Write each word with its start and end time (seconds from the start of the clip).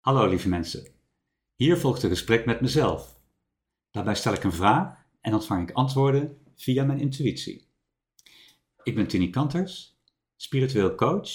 Hallo 0.00 0.26
lieve 0.26 0.48
mensen. 0.48 0.86
Hier 1.54 1.76
volgt 1.76 2.02
een 2.02 2.08
gesprek 2.08 2.46
met 2.46 2.60
mezelf. 2.60 3.20
Daarbij 3.90 4.14
stel 4.14 4.32
ik 4.32 4.44
een 4.44 4.52
vraag 4.52 5.04
en 5.20 5.34
ontvang 5.34 5.68
ik 5.68 5.74
antwoorden 5.74 6.38
via 6.56 6.84
mijn 6.84 7.00
intuïtie. 7.00 7.68
Ik 8.82 8.94
ben 8.94 9.06
Tini 9.06 9.30
Kanters, 9.30 9.98
spiritueel 10.36 10.94
coach 10.94 11.30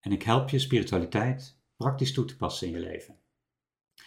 en 0.00 0.12
ik 0.12 0.22
help 0.22 0.48
je 0.48 0.58
spiritualiteit 0.58 1.58
praktisch 1.76 2.12
toe 2.12 2.24
te 2.24 2.36
passen 2.36 2.66
in 2.66 2.72
je 2.72 2.80
leven, 2.80 3.18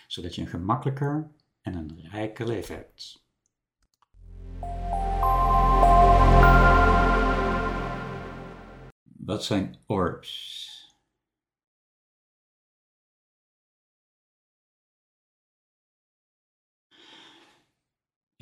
zodat 0.07 0.35
je 0.35 0.41
een 0.41 0.47
gemakkelijker 0.47 1.31
en 1.61 1.73
een 1.73 2.07
rijker 2.11 2.47
leven 2.47 2.75
hebt. 2.75 3.25
Wat 9.03 9.43
zijn 9.43 9.77
orbs? 9.85 10.82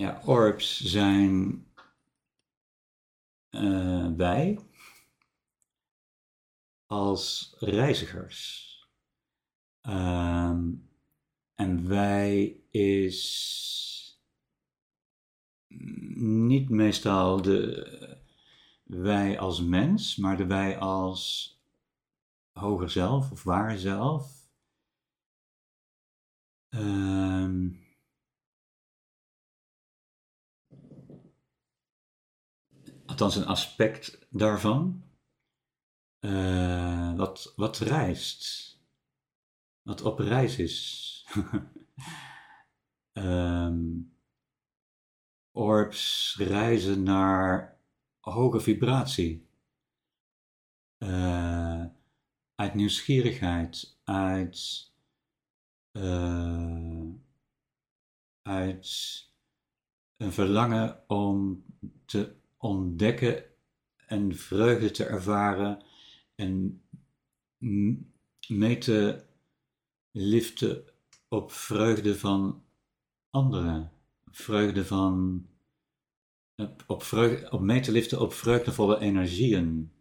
Ja, 0.01 0.21
orbs 0.25 0.79
zijn 0.79 1.65
uh, 3.51 4.07
wij 4.15 4.59
als 6.85 7.55
reizigers. 7.59 8.69
Um, 9.81 10.89
en 11.55 11.87
wij 11.87 12.59
is 12.69 14.21
niet 16.15 16.69
meestal 16.69 17.41
de 17.41 18.19
wij 18.83 19.39
als 19.39 19.61
mens, 19.61 20.15
maar 20.15 20.37
de 20.37 20.45
wij 20.45 20.79
als 20.79 21.55
hoger 22.51 22.89
zelf 22.89 23.31
of 23.31 23.43
waar 23.43 23.77
zelf. 23.77 24.49
Um, 26.69 27.10
althans 33.21 33.45
een 33.45 33.51
aspect 33.51 34.27
daarvan, 34.29 35.03
uh, 36.19 37.15
wat, 37.15 37.53
wat 37.55 37.77
reist, 37.77 38.79
wat 39.81 40.01
op 40.01 40.19
reis 40.19 40.57
is. 40.57 41.27
um, 43.13 44.13
orbs 45.51 46.35
reizen 46.37 47.03
naar 47.03 47.79
hoge 48.19 48.59
vibratie. 48.59 49.49
Uh, 50.97 51.85
uit 52.55 52.73
nieuwsgierigheid, 52.73 53.97
uit, 54.03 54.91
uh, 55.91 57.09
uit 58.41 59.29
een 60.17 60.31
verlangen 60.31 61.03
om 61.09 61.65
te 62.05 62.40
ontdekken 62.61 63.43
en 64.07 64.35
vreugde 64.35 64.91
te 64.91 65.05
ervaren 65.05 65.83
en 66.35 66.83
mee 68.47 68.77
te 68.77 69.25
liften 70.11 70.83
op 71.27 71.51
vreugde 71.51 72.17
van 72.17 72.63
anderen. 73.29 73.91
Vreugde 74.25 74.85
van. 74.85 75.45
Op, 76.87 77.03
op 77.49 77.59
mee 77.61 77.79
te 77.79 77.91
liften 77.91 78.21
op 78.21 78.33
vreugdevolle 78.33 78.99
energieën. 78.99 79.91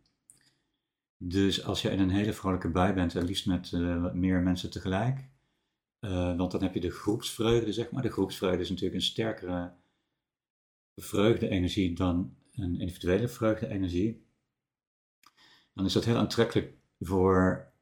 Dus 1.16 1.64
als 1.64 1.82
je 1.82 1.90
in 1.90 2.00
een 2.00 2.10
hele 2.10 2.32
vrolijke 2.32 2.70
bui 2.70 2.92
bent, 2.92 3.14
en 3.14 3.24
liefst 3.24 3.46
met 3.46 3.72
uh, 3.72 4.12
meer 4.12 4.42
mensen 4.42 4.70
tegelijk, 4.70 5.28
uh, 6.00 6.36
want 6.36 6.50
dan 6.50 6.62
heb 6.62 6.74
je 6.74 6.80
de 6.80 6.90
groepsvreugde, 6.90 7.72
zeg 7.72 7.90
maar. 7.90 8.02
De 8.02 8.10
groepsvreugde 8.10 8.60
is 8.60 8.68
natuurlijk 8.68 8.96
een 8.96 9.06
sterkere 9.06 9.72
vreugde-energie 10.96 11.94
dan 11.94 12.36
een 12.62 12.80
individuele 12.80 13.28
vreugde-energie. 13.28 14.28
Dan 15.74 15.84
is 15.84 15.92
dat 15.92 16.04
heel 16.04 16.16
aantrekkelijk 16.16 16.74
voor 16.98 17.72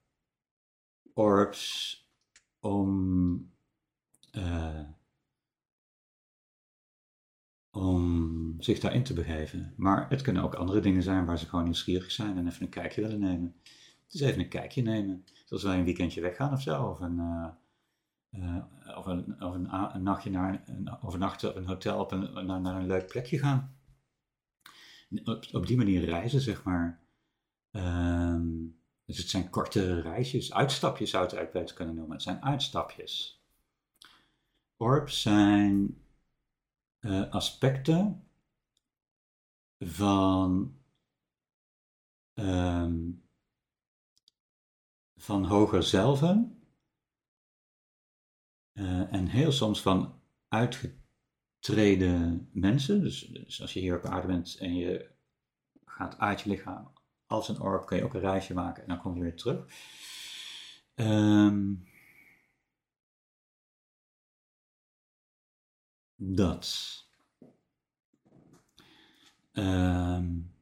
orbs 1.14 1.97
om, 2.60 3.53
uh, 4.32 4.88
om 7.70 8.54
zich 8.58 8.80
daarin 8.80 9.04
te 9.04 9.14
begeven. 9.14 9.75
Maar 9.76 10.08
het 10.08 10.22
kunnen 10.22 10.42
ook 10.42 10.54
andere 10.54 10.80
dingen 10.80 11.03
zijn 11.03 11.24
waar 11.24 11.38
ze 11.38 11.47
gewoon 11.47 11.64
nieuwsgierig 11.64 12.10
zijn 12.10 12.36
en 12.36 12.47
even 12.47 12.62
een 12.62 12.69
kijkje 12.69 13.03
willen 13.03 13.20
nemen. 13.20 13.54
Dus 14.08 14.20
even 14.20 14.41
een 14.41 14.48
kijkje 14.48 14.82
nemen. 14.82 15.24
Zoals 15.44 15.62
wij 15.62 15.78
een 15.78 15.84
weekendje 15.84 16.20
weggaan 16.20 16.53
of 16.53 16.62
zo. 16.62 16.84
Of 16.84 17.00
een, 17.00 17.19
uh, 17.19 17.48
uh, 18.30 18.98
of 18.98 19.06
een, 19.06 19.42
of 19.42 19.54
een, 19.54 19.94
een, 19.94 20.03
nachtje 20.03 20.30
naar 20.30 20.62
een, 20.66 21.03
overnachten 21.03 21.48
op 21.50 21.56
een 21.56 21.66
hotel 21.66 22.00
op 22.00 22.12
een, 22.12 22.47
naar, 22.47 22.60
naar 22.60 22.76
een 22.80 22.86
leuk 22.86 23.06
plekje 23.06 23.38
gaan. 23.38 23.78
Op, 25.52 25.66
die 25.66 25.76
manier 25.76 26.04
reizen, 26.04 26.41
zeg 26.41 26.62
maar. 26.62 27.00
Um, 27.70 28.80
dus 29.04 29.19
het 29.19 29.28
zijn 29.28 29.50
korte 29.50 30.00
reisjes, 30.00 30.52
uitstapjes 30.52 31.10
zou 31.10 31.24
het 31.24 31.32
eigenlijk 31.32 31.64
beter 31.64 31.76
kunnen 31.76 31.94
noemen. 31.94 32.14
Het 32.14 32.22
zijn 32.22 32.42
uitstapjes. 32.42 33.42
Orbs 34.76 35.22
zijn 35.22 36.02
uh, 37.00 37.30
aspecten 37.30 38.28
van, 39.78 40.76
um, 42.34 43.22
van 45.16 45.44
hoger 45.44 45.82
zelven 45.82 46.62
uh, 48.72 49.12
en 49.12 49.26
heel 49.26 49.52
soms 49.52 49.82
van 49.82 50.20
uitgetreden 51.58 52.48
mensen. 52.52 53.00
Dus, 53.00 53.20
dus, 53.20 53.60
als 53.60 53.72
je 53.72 53.80
hier 53.80 53.96
op 53.96 54.04
aarde 54.04 54.26
bent 54.26 54.56
en 54.56 54.76
je 54.76 55.10
gaat 55.84 56.19
uit 56.19 56.41
je 56.41 56.48
lichaam 56.48 56.92
als 57.26 57.48
een 57.48 57.60
orb 57.60 57.86
kun 57.86 57.96
je 57.96 58.04
ook 58.04 58.14
een 58.14 58.20
reisje 58.20 58.54
maken 58.54 58.82
en 58.82 58.88
dan 58.88 59.00
kom 59.00 59.14
je 59.14 59.22
weer 59.22 59.36
terug. 59.36 59.66
Um, 60.94 61.86
dat. 66.14 67.06
Um, 69.52 70.54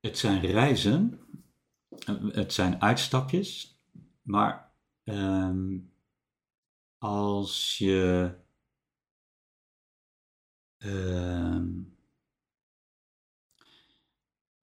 het 0.00 0.18
zijn 0.18 0.40
reizen, 0.40 1.20
het 2.32 2.52
zijn 2.52 2.80
uitstapjes, 2.80 3.78
maar 4.22 4.72
um, 5.04 5.92
als 6.98 7.78
je 7.78 8.34
um, 10.78 11.96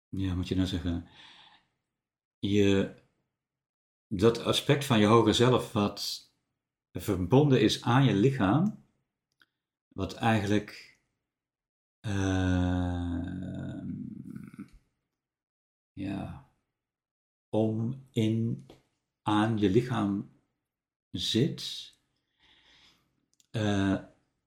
ja, 0.09 0.35
moet 0.35 0.47
je 0.47 0.55
nou 0.55 0.67
zeggen, 0.67 1.07
je, 2.39 2.95
dat 4.07 4.43
aspect 4.43 4.85
van 4.85 4.99
je 4.99 5.05
hoger 5.05 5.33
zelf 5.33 5.71
wat 5.71 6.29
verbonden 6.91 7.61
is 7.61 7.81
aan 7.81 8.03
je 8.03 8.13
lichaam, 8.13 8.85
wat 9.87 10.13
eigenlijk 10.13 10.99
uh, 12.01 13.81
ja, 15.93 16.49
om 17.49 18.05
in 18.11 18.65
aan 19.21 19.57
je 19.57 19.69
lichaam 19.69 20.31
zit, 21.11 21.93
uh, 23.51 23.99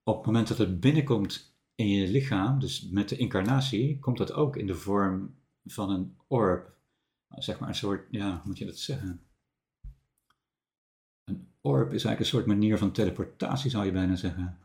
op 0.03 0.17
het 0.17 0.25
moment 0.25 0.47
dat 0.47 0.57
het 0.57 0.79
binnenkomt 0.79 1.54
in 1.75 1.87
je 1.87 2.07
lichaam, 2.07 2.59
dus 2.59 2.89
met 2.89 3.09
de 3.09 3.17
incarnatie, 3.17 3.99
komt 3.99 4.17
dat 4.17 4.31
ook 4.31 4.55
in 4.55 4.67
de 4.67 4.75
vorm 4.75 5.35
van 5.65 5.89
een 5.89 6.17
orb. 6.27 6.73
Zeg 7.29 7.59
maar 7.59 7.69
een 7.69 7.75
soort, 7.75 8.07
ja, 8.11 8.29
hoe 8.29 8.41
moet 8.45 8.57
je 8.57 8.65
dat 8.65 8.77
zeggen? 8.77 9.21
Een 11.23 11.47
orb 11.61 11.85
is 11.85 12.03
eigenlijk 12.03 12.19
een 12.19 12.25
soort 12.25 12.45
manier 12.45 12.77
van 12.77 12.91
teleportatie, 12.91 13.69
zou 13.69 13.85
je 13.85 13.91
bijna 13.91 14.15
zeggen. 14.15 14.59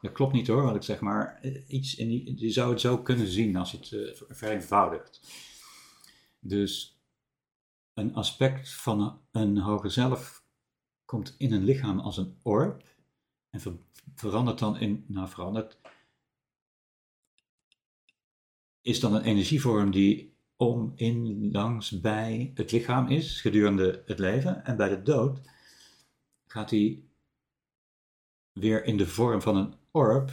Dat 0.00 0.12
klopt 0.12 0.32
niet 0.32 0.46
hoor, 0.46 0.62
wat 0.62 0.74
ik 0.74 0.82
zeg, 0.82 1.00
maar 1.00 1.38
eh, 1.40 1.68
iets 1.68 1.94
in 1.94 2.08
die, 2.08 2.40
je 2.40 2.50
zou 2.50 2.70
het 2.70 2.80
zo 2.80 2.98
kunnen 2.98 3.26
zien 3.26 3.56
als 3.56 3.70
je 3.70 3.76
het 3.76 3.90
uh, 3.90 4.10
vereenvoudigt. 4.28 5.20
Dus 6.38 7.00
een 7.94 8.14
aspect 8.14 8.74
van 8.74 9.20
een 9.30 9.58
hoger 9.58 9.90
zelf 9.90 10.44
komt 11.04 11.34
in 11.38 11.52
een 11.52 11.64
lichaam 11.64 12.00
als 12.00 12.16
een 12.16 12.36
orb 12.42 12.84
en 13.50 13.60
ver, 13.60 13.72
verandert 14.14 14.58
dan 14.58 14.78
in, 14.78 15.04
nou 15.08 15.28
verandert, 15.28 15.78
is 18.82 19.00
dan 19.00 19.14
een 19.14 19.22
energievorm 19.22 19.90
die 19.90 20.32
om, 20.56 20.92
in, 20.96 21.48
langs, 21.52 22.00
bij 22.00 22.50
het 22.54 22.72
lichaam 22.72 23.08
is 23.08 23.40
gedurende 23.40 24.02
het 24.06 24.18
leven. 24.18 24.64
En 24.64 24.76
bij 24.76 24.88
de 24.88 25.02
dood 25.02 25.40
gaat 26.46 26.70
hij 26.70 27.02
weer 28.52 28.84
in 28.84 28.96
de 28.96 29.06
vorm 29.06 29.42
van 29.42 29.56
een 29.56 29.74
orb 29.90 30.30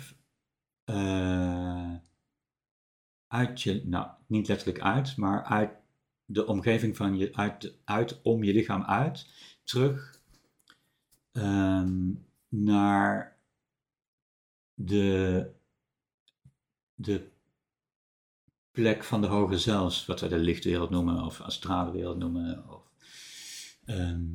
uh, 0.86 1.96
uit 3.28 3.62
je, 3.62 3.82
nou 3.86 4.10
niet 4.28 4.48
letterlijk 4.48 4.80
uit, 4.80 5.18
maar 5.18 5.44
uit 5.44 5.72
de 6.26 6.48
omgeving 6.48 6.98
van 6.98 7.18
je, 7.18 7.36
uit, 7.36 7.76
uit 7.84 8.22
om 8.22 8.44
je 8.44 8.54
lichaam 8.54 8.84
uit, 8.84 9.28
terug 9.64 10.22
ehm, 11.32 12.12
naar 12.48 13.38
de, 14.74 15.52
de 16.94 17.30
plek 18.80 19.04
van 19.04 19.22
de 19.22 19.28
hoge 19.28 19.58
zelfs, 19.58 20.06
wat 20.06 20.20
we 20.20 20.28
de 20.28 20.38
lichtwereld 20.38 20.90
noemen 20.90 21.24
of 21.24 21.42
astrale 21.42 21.92
wereld 21.92 22.18
noemen, 22.18 22.70
of 22.70 22.94
ehm, 23.86 24.26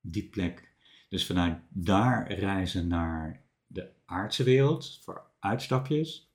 die 0.00 0.28
plek. 0.28 0.74
Dus 1.08 1.26
vanuit 1.26 1.58
daar 1.68 2.32
reizen 2.32 2.88
naar 2.88 3.44
de 3.66 3.90
aardse 4.04 4.42
wereld 4.42 4.98
voor 5.02 5.26
uitstapjes. 5.40 6.32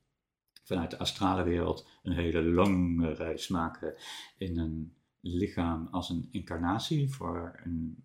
Vanuit 0.64 0.92
de 0.92 0.98
astrale 0.98 1.44
wereld 1.44 1.88
een 2.04 2.12
hele 2.12 2.44
lange 2.44 3.14
reis 3.14 3.48
maken 3.48 3.96
in 4.38 4.58
een 4.58 4.94
lichaam 5.20 5.88
als 5.92 6.10
een 6.10 6.28
incarnatie 6.32 7.10
voor 7.10 7.60
een 7.64 8.04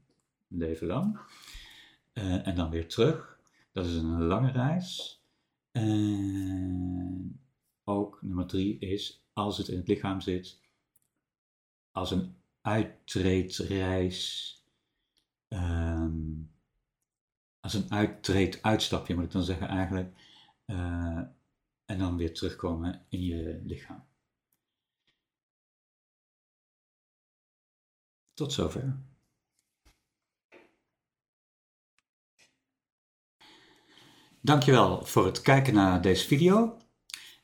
leven 0.49 0.87
lang. 0.87 1.20
Eh, 2.12 2.47
en 2.47 2.55
dan 2.55 2.70
weer 2.70 2.88
terug. 2.88 3.38
Dat 3.73 3.87
is 3.87 3.94
een 3.94 4.23
lange 4.23 4.50
reis. 4.50 5.23
En 5.70 7.41
ook 7.85 8.19
nummer 8.23 8.47
drie 8.47 8.79
is, 8.79 9.25
als 9.41 9.59
het 9.59 9.69
in 9.69 9.79
het 9.79 9.89
lichaam 9.89 10.21
zit, 10.21 10.61
als 11.91 12.11
een 12.11 12.37
uittreedreis, 12.61 14.55
um, 15.49 16.53
als 17.61 17.75
een 17.75 17.91
uittreed-uitstapje 17.91 19.15
moet 19.15 19.25
ik 19.25 19.31
dan 19.31 19.45
zeggen 19.45 19.69
eigenlijk, 19.69 20.15
uh, 20.67 21.21
en 21.85 21.99
dan 21.99 22.17
weer 22.17 22.35
terugkomen 22.35 23.07
in 23.09 23.23
je 23.23 23.61
lichaam. 23.65 24.09
Tot 28.35 28.53
zover. 28.53 28.99
Dankjewel 34.43 35.05
voor 35.05 35.27
het 35.27 35.41
kijken 35.41 35.75
naar 35.75 36.03
deze 36.03 36.27
video. 36.27 36.79